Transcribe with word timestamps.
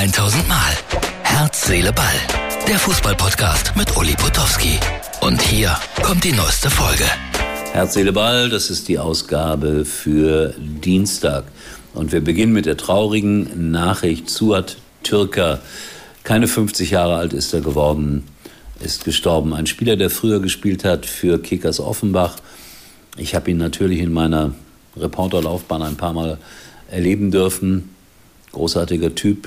1000 0.00 0.48
Mal. 0.48 0.72
Herz, 1.24 1.66
Seele, 1.66 1.92
Ball. 1.92 2.06
Der 2.66 2.78
Fußballpodcast 2.78 3.76
mit 3.76 3.94
Uli 3.98 4.14
Potowski. 4.14 4.80
Und 5.20 5.42
hier 5.42 5.76
kommt 6.02 6.24
die 6.24 6.32
neueste 6.32 6.70
Folge. 6.70 7.04
Herz, 7.72 7.92
Seele, 7.92 8.14
Ball, 8.14 8.48
das 8.48 8.70
ist 8.70 8.88
die 8.88 8.98
Ausgabe 8.98 9.84
für 9.84 10.54
Dienstag. 10.56 11.44
Und 11.92 12.12
wir 12.12 12.24
beginnen 12.24 12.54
mit 12.54 12.64
der 12.64 12.78
traurigen 12.78 13.72
Nachricht. 13.72 14.30
Suat 14.30 14.78
Türker, 15.02 15.60
keine 16.24 16.48
50 16.48 16.92
Jahre 16.92 17.16
alt 17.16 17.34
ist 17.34 17.52
er 17.52 17.60
geworden, 17.60 18.24
ist 18.82 19.04
gestorben. 19.04 19.52
Ein 19.52 19.66
Spieler, 19.66 19.96
der 19.96 20.08
früher 20.08 20.40
gespielt 20.40 20.82
hat 20.82 21.04
für 21.04 21.38
Kickers 21.42 21.78
Offenbach. 21.78 22.36
Ich 23.18 23.34
habe 23.34 23.50
ihn 23.50 23.58
natürlich 23.58 23.98
in 23.98 24.14
meiner 24.14 24.54
Reporterlaufbahn 24.96 25.82
ein 25.82 25.96
paar 25.96 26.14
Mal 26.14 26.38
erleben 26.90 27.30
dürfen. 27.30 27.94
Großartiger 28.52 29.14
Typ. 29.14 29.46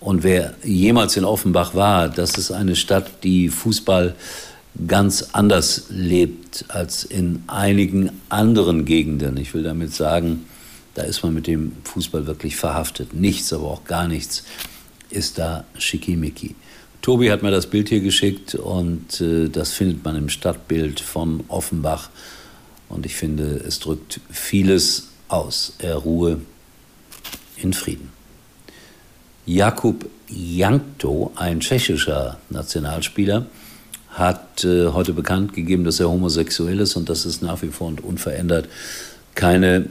Und 0.00 0.22
wer 0.22 0.54
jemals 0.62 1.16
in 1.16 1.24
Offenbach 1.24 1.74
war, 1.74 2.08
das 2.08 2.38
ist 2.38 2.52
eine 2.52 2.76
Stadt, 2.76 3.24
die 3.24 3.48
Fußball 3.48 4.14
ganz 4.86 5.30
anders 5.32 5.86
lebt 5.88 6.64
als 6.68 7.04
in 7.04 7.42
einigen 7.48 8.10
anderen 8.28 8.84
Gegenden. 8.84 9.36
Ich 9.36 9.54
will 9.54 9.64
damit 9.64 9.92
sagen, 9.92 10.46
da 10.94 11.02
ist 11.02 11.22
man 11.22 11.34
mit 11.34 11.46
dem 11.46 11.72
Fußball 11.84 12.26
wirklich 12.26 12.56
verhaftet. 12.56 13.12
Nichts, 13.12 13.52
aber 13.52 13.64
auch 13.64 13.84
gar 13.84 14.06
nichts 14.06 14.44
ist 15.10 15.38
da 15.38 15.64
schickimicki. 15.78 16.54
Tobi 17.02 17.30
hat 17.30 17.42
mir 17.42 17.50
das 17.50 17.66
Bild 17.66 17.88
hier 17.88 18.00
geschickt 18.00 18.54
und 18.54 19.20
äh, 19.20 19.48
das 19.48 19.72
findet 19.72 20.04
man 20.04 20.16
im 20.16 20.28
Stadtbild 20.28 21.00
von 21.00 21.44
Offenbach. 21.48 22.10
Und 22.88 23.06
ich 23.06 23.14
finde, 23.14 23.62
es 23.66 23.80
drückt 23.80 24.20
vieles 24.30 25.08
aus. 25.28 25.74
Er 25.78 25.96
ruhe 25.96 26.40
in 27.56 27.72
Frieden. 27.72 28.17
Jakub 29.48 30.04
Jankto, 30.28 31.32
ein 31.34 31.60
tschechischer 31.60 32.38
Nationalspieler, 32.50 33.46
hat 34.10 34.62
äh, 34.62 34.88
heute 34.88 35.14
bekannt 35.14 35.54
gegeben, 35.54 35.84
dass 35.84 36.00
er 36.00 36.10
homosexuell 36.10 36.80
ist 36.80 36.96
und 36.96 37.08
das 37.08 37.24
ist 37.24 37.40
nach 37.40 37.62
wie 37.62 37.68
vor 37.68 37.88
und 37.88 38.04
unverändert 38.04 38.68
keine 39.34 39.86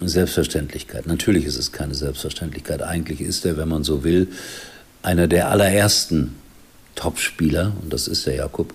Selbstverständlichkeit. 0.00 1.06
Natürlich 1.06 1.44
ist 1.44 1.58
es 1.58 1.72
keine 1.72 1.94
Selbstverständlichkeit. 1.94 2.82
Eigentlich 2.82 3.20
ist 3.20 3.44
er, 3.44 3.58
wenn 3.58 3.68
man 3.68 3.84
so 3.84 4.02
will, 4.02 4.28
einer 5.02 5.28
der 5.28 5.50
allerersten 5.50 6.34
Topspieler, 6.94 7.72
und 7.82 7.92
das 7.92 8.08
ist 8.08 8.26
der 8.26 8.36
Jakob, 8.36 8.72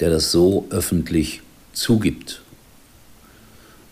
der 0.00 0.10
das 0.10 0.32
so 0.32 0.66
öffentlich 0.70 1.42
zugibt. 1.74 2.42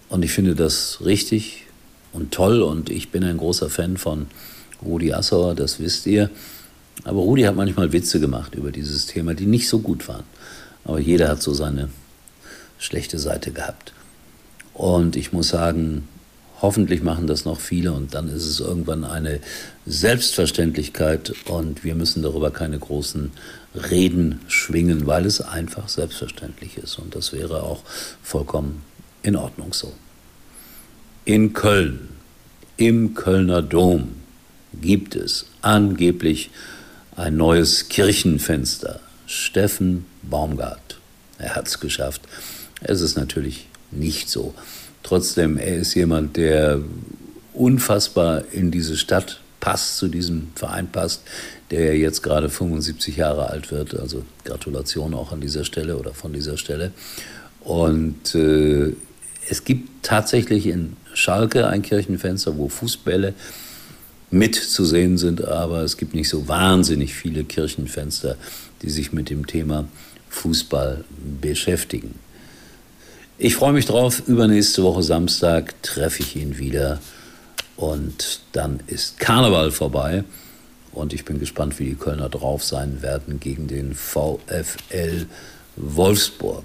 Und 0.08 0.24
ich 0.24 0.32
finde 0.32 0.56
das 0.56 0.98
richtig 1.04 1.66
und 2.12 2.32
toll 2.32 2.62
und 2.62 2.90
ich 2.90 3.10
bin 3.10 3.22
ein 3.22 3.36
großer 3.36 3.70
Fan 3.70 3.96
von 3.96 4.26
Rudi 4.84 5.12
Assauer, 5.12 5.54
das 5.54 5.80
wisst 5.80 6.06
ihr. 6.06 6.30
Aber 7.04 7.20
Rudi 7.20 7.42
hat 7.42 7.54
manchmal 7.54 7.92
Witze 7.92 8.20
gemacht 8.20 8.54
über 8.54 8.72
dieses 8.72 9.06
Thema, 9.06 9.34
die 9.34 9.46
nicht 9.46 9.68
so 9.68 9.78
gut 9.78 10.08
waren. 10.08 10.24
Aber 10.84 10.98
jeder 10.98 11.28
hat 11.28 11.42
so 11.42 11.52
seine 11.52 11.88
schlechte 12.78 13.18
Seite 13.18 13.52
gehabt. 13.52 13.92
Und 14.74 15.16
ich 15.16 15.32
muss 15.32 15.48
sagen, 15.48 16.06
hoffentlich 16.60 17.02
machen 17.02 17.26
das 17.26 17.44
noch 17.44 17.60
viele 17.60 17.92
und 17.92 18.14
dann 18.14 18.28
ist 18.28 18.46
es 18.46 18.60
irgendwann 18.60 19.04
eine 19.04 19.40
Selbstverständlichkeit 19.86 21.32
und 21.46 21.84
wir 21.84 21.94
müssen 21.94 22.22
darüber 22.22 22.50
keine 22.50 22.78
großen 22.78 23.32
Reden 23.74 24.40
schwingen, 24.48 25.06
weil 25.06 25.26
es 25.26 25.40
einfach 25.40 25.88
selbstverständlich 25.88 26.78
ist. 26.78 26.98
Und 26.98 27.14
das 27.14 27.32
wäre 27.32 27.62
auch 27.62 27.82
vollkommen 28.22 28.82
in 29.22 29.36
Ordnung 29.36 29.72
so. 29.72 29.92
In 31.24 31.52
Köln, 31.52 32.08
im 32.76 33.14
Kölner 33.14 33.62
Dom, 33.62 34.17
gibt 34.72 35.16
es 35.16 35.47
angeblich 35.62 36.50
ein 37.16 37.36
neues 37.36 37.88
Kirchenfenster. 37.88 39.00
Steffen 39.27 40.06
Baumgart. 40.23 40.98
Er 41.39 41.55
hat 41.55 41.68
es 41.68 41.80
geschafft. 41.80 42.23
Es 42.80 43.01
ist 43.01 43.17
natürlich 43.17 43.68
nicht 43.90 44.30
so. 44.30 44.55
Trotzdem, 45.02 45.58
er 45.58 45.77
ist 45.77 45.95
jemand, 45.95 46.36
der 46.36 46.80
unfassbar 47.52 48.45
in 48.52 48.70
diese 48.70 48.96
Stadt 48.96 49.40
passt, 49.61 49.96
zu 49.96 50.08
diesem 50.08 50.48
Verein 50.55 50.89
passt, 50.89 51.23
der 51.70 51.96
jetzt 51.98 52.23
gerade 52.23 52.48
75 52.48 53.17
Jahre 53.17 53.50
alt 53.50 53.70
wird. 53.70 53.98
Also 53.98 54.24
Gratulation 54.45 55.14
auch 55.14 55.33
an 55.33 55.40
dieser 55.40 55.64
Stelle 55.64 55.96
oder 55.96 56.14
von 56.14 56.33
dieser 56.33 56.56
Stelle. 56.56 56.92
Und 57.61 58.35
äh, 58.35 58.92
es 59.50 59.64
gibt 59.64 60.05
tatsächlich 60.05 60.67
in 60.67 60.96
Schalke 61.12 61.67
ein 61.67 61.83
Kirchenfenster, 61.83 62.56
wo 62.56 62.68
Fußbälle 62.68 63.35
mit 64.30 64.55
zu 64.55 64.84
sehen 64.84 65.18
sind, 65.18 65.44
aber 65.44 65.83
es 65.83 65.96
gibt 65.96 66.14
nicht 66.14 66.28
so 66.28 66.48
wahnsinnig 66.48 67.14
viele 67.14 67.44
Kirchenfenster, 67.44 68.36
die 68.83 68.90
sich 68.90 69.12
mit 69.12 69.30
dem 69.30 69.46
Thema 69.46 69.89
Fußball 70.28 71.05
beschäftigen. 71.40 72.14
Ich 73.38 73.55
freue 73.55 73.72
mich 73.72 73.86
drauf. 73.86 74.22
Übernächste 74.27 74.83
Woche 74.83 75.02
Samstag 75.02 75.80
treffe 75.83 76.22
ich 76.22 76.36
ihn 76.36 76.58
wieder. 76.58 77.00
Und 77.77 78.40
dann 78.52 78.80
ist 78.88 79.20
Karneval 79.20 79.70
vorbei. 79.70 80.24
Und 80.92 81.12
ich 81.12 81.24
bin 81.24 81.38
gespannt, 81.38 81.78
wie 81.78 81.84
die 81.84 81.94
Kölner 81.94 82.28
drauf 82.28 82.64
sein 82.64 83.00
werden 83.02 83.38
gegen 83.38 83.68
den 83.68 83.94
VfL 83.94 85.27
Wolfsburg. 85.77 86.64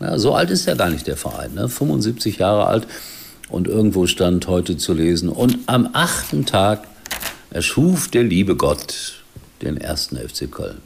Ja, 0.00 0.18
so 0.18 0.34
alt 0.34 0.50
ist 0.50 0.66
ja 0.66 0.74
gar 0.74 0.88
nicht 0.88 1.06
der 1.06 1.18
Verein, 1.18 1.54
ne? 1.54 1.68
75 1.68 2.38
Jahre 2.38 2.66
alt. 2.66 2.86
Und 3.50 3.68
irgendwo 3.68 4.06
stand 4.06 4.46
heute 4.46 4.78
zu 4.78 4.94
lesen, 4.94 5.28
und 5.28 5.58
am 5.66 5.90
achten 5.92 6.46
Tag 6.46 6.88
erschuf 7.54 8.08
der 8.08 8.24
liebe 8.24 8.56
Gott 8.56 9.22
den 9.62 9.76
ersten 9.76 10.16
FC 10.16 10.50
Köln. 10.50 10.78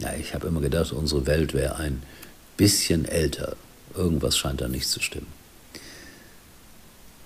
Ja, 0.00 0.08
ich 0.18 0.34
habe 0.34 0.48
immer 0.48 0.60
gedacht, 0.60 0.92
unsere 0.92 1.26
Welt 1.26 1.54
wäre 1.54 1.76
ein 1.76 2.02
bisschen 2.56 3.04
älter. 3.04 3.54
Irgendwas 3.96 4.36
scheint 4.36 4.60
da 4.60 4.66
nicht 4.66 4.88
zu 4.88 5.00
stimmen. 5.00 5.28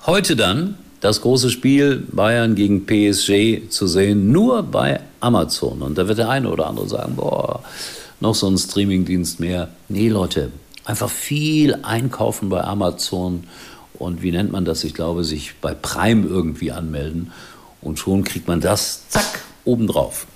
Heute 0.04 0.36
dann 0.36 0.76
das 1.00 1.22
große 1.22 1.48
Spiel 1.48 2.04
Bayern 2.12 2.54
gegen 2.54 2.84
PSG 2.84 3.70
zu 3.70 3.86
sehen, 3.86 4.30
nur 4.30 4.62
bei 4.62 5.00
Amazon. 5.20 5.80
Und 5.80 5.96
da 5.96 6.06
wird 6.06 6.18
der 6.18 6.28
eine 6.28 6.50
oder 6.50 6.66
andere 6.66 6.86
sagen, 6.86 7.16
boah, 7.16 7.64
noch 8.20 8.34
so 8.34 8.46
ein 8.46 8.58
Streamingdienst 8.58 9.40
mehr. 9.40 9.70
Nee, 9.88 10.08
Leute, 10.10 10.52
einfach 10.84 11.08
viel 11.08 11.78
einkaufen 11.82 12.50
bei 12.50 12.62
Amazon 12.62 13.44
und 13.94 14.20
wie 14.20 14.32
nennt 14.32 14.52
man 14.52 14.66
das? 14.66 14.84
Ich 14.84 14.92
glaube, 14.92 15.24
sich 15.24 15.54
bei 15.62 15.72
Prime 15.72 16.26
irgendwie 16.26 16.72
anmelden 16.72 17.32
und 17.80 17.98
schon 17.98 18.24
kriegt 18.24 18.48
man 18.48 18.60
das, 18.60 19.08
zack, 19.08 19.40
obendrauf. 19.64 20.26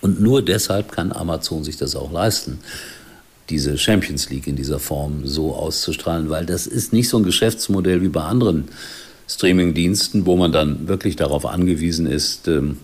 Und 0.00 0.20
nur 0.20 0.42
deshalb 0.42 0.92
kann 0.92 1.12
Amazon 1.12 1.64
sich 1.64 1.76
das 1.76 1.94
auch 1.94 2.10
leisten, 2.10 2.60
diese 3.50 3.76
Champions 3.76 4.30
League 4.30 4.46
in 4.46 4.56
dieser 4.56 4.78
Form 4.78 5.26
so 5.26 5.54
auszustrahlen, 5.54 6.30
weil 6.30 6.46
das 6.46 6.66
ist 6.66 6.92
nicht 6.92 7.08
so 7.08 7.18
ein 7.18 7.24
Geschäftsmodell 7.24 8.00
wie 8.00 8.08
bei 8.08 8.22
anderen 8.22 8.68
Streaming-Diensten, 9.28 10.24
wo 10.26 10.36
man 10.36 10.52
dann 10.52 10.88
wirklich 10.88 11.16
darauf 11.16 11.44
angewiesen 11.44 12.06
ist, 12.06 12.48
ähm, 12.48 12.78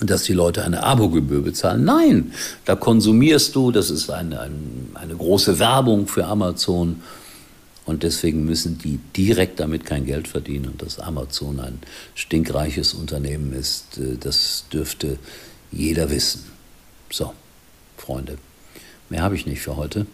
dass 0.00 0.22
die 0.22 0.32
Leute 0.32 0.64
eine 0.64 0.82
Abogebühr 0.82 1.42
bezahlen. 1.42 1.84
Nein, 1.84 2.32
da 2.64 2.76
konsumierst 2.76 3.54
du, 3.54 3.70
das 3.70 3.90
ist 3.90 4.10
eine, 4.10 4.40
eine, 4.40 4.54
eine 4.94 5.14
große 5.14 5.58
Werbung 5.58 6.06
für 6.06 6.26
Amazon 6.26 7.02
und 7.90 8.04
deswegen 8.04 8.44
müssen 8.44 8.78
die 8.78 9.00
direkt 9.16 9.58
damit 9.58 9.84
kein 9.84 10.06
Geld 10.06 10.28
verdienen. 10.28 10.66
Und 10.66 10.80
dass 10.80 11.00
Amazon 11.00 11.58
ein 11.58 11.80
stinkreiches 12.14 12.94
Unternehmen 12.94 13.52
ist, 13.52 13.98
äh, 13.98 14.16
das 14.16 14.66
dürfte 14.72 15.18
jeder 15.72 16.08
wissen. 16.08 16.44
So, 17.10 17.34
Freunde, 17.96 18.38
mehr 19.08 19.22
habe 19.22 19.34
ich 19.34 19.44
nicht 19.44 19.60
für 19.60 19.76
heute. 19.76 20.06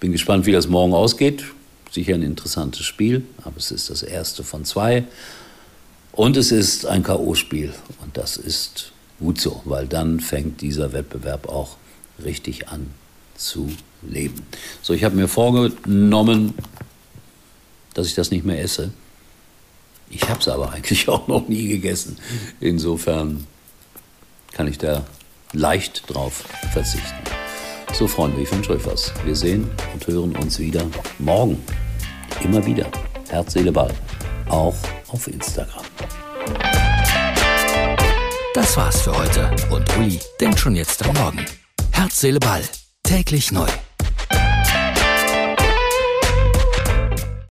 Bin 0.00 0.12
gespannt, 0.12 0.46
wie 0.46 0.52
das 0.52 0.66
morgen 0.66 0.94
ausgeht. 0.94 1.44
Sicher 1.90 2.14
ein 2.14 2.22
interessantes 2.22 2.86
Spiel, 2.86 3.22
aber 3.44 3.58
es 3.58 3.70
ist 3.70 3.90
das 3.90 4.02
erste 4.02 4.42
von 4.42 4.64
zwei. 4.64 5.04
Und 6.12 6.38
es 6.38 6.50
ist 6.52 6.86
ein 6.86 7.02
K.O.-Spiel. 7.02 7.74
Und 8.02 8.16
das 8.16 8.38
ist 8.38 8.92
gut 9.18 9.38
so, 9.38 9.60
weil 9.66 9.86
dann 9.86 10.20
fängt 10.20 10.62
dieser 10.62 10.94
Wettbewerb 10.94 11.50
auch 11.50 11.76
richtig 12.24 12.68
an 12.68 12.86
zu 13.36 13.68
leben. 14.00 14.40
So, 14.80 14.94
ich 14.94 15.04
habe 15.04 15.16
mir 15.16 15.28
vorgenommen, 15.28 16.54
dass 17.94 18.06
ich 18.06 18.14
das 18.14 18.30
nicht 18.30 18.44
mehr 18.44 18.62
esse. 18.62 18.90
Ich 20.10 20.28
habe 20.28 20.40
es 20.40 20.48
aber 20.48 20.72
eigentlich 20.72 21.08
auch 21.08 21.28
noch 21.28 21.48
nie 21.48 21.68
gegessen. 21.68 22.18
Insofern 22.60 23.46
kann 24.52 24.66
ich 24.68 24.78
da 24.78 25.04
leicht 25.52 26.02
drauf 26.12 26.44
verzichten. 26.72 27.22
So, 27.92 28.06
Freunde, 28.06 28.40
ich 28.40 28.50
wünsche 28.52 28.72
euch 28.72 28.86
was. 28.86 29.12
Wir 29.24 29.34
sehen 29.34 29.68
und 29.92 30.06
hören 30.06 30.36
uns 30.36 30.58
wieder 30.58 30.84
morgen. 31.18 31.62
Immer 32.42 32.64
wieder. 32.64 32.86
Herz, 33.28 33.52
Seele, 33.52 33.72
Ball. 33.72 33.92
Auch 34.48 34.76
auf 35.08 35.26
Instagram. 35.26 35.84
Das 38.54 38.76
war's 38.76 39.02
für 39.02 39.16
heute. 39.16 39.50
Und 39.70 39.96
Uli 39.96 40.20
denkt 40.40 40.58
schon 40.58 40.76
jetzt 40.76 41.04
am 41.04 41.14
Morgen. 41.14 41.44
Herz, 41.92 42.20
Seele, 42.20 42.40
Ball. 42.40 42.62
Täglich 43.02 43.52
neu. 43.52 43.68